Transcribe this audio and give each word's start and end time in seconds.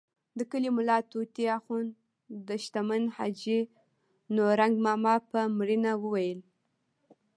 د 0.37 0.39
کلي 0.51 0.69
ملا 0.77 0.97
طوطي 1.11 1.45
اخند 1.57 1.89
د 2.47 2.49
شتمن 2.63 3.03
حاجي 3.15 3.59
نورنګ 4.35 4.75
ماما 4.85 5.15
په 5.31 5.39
مړینه 5.57 5.91
وویل. 6.03 6.39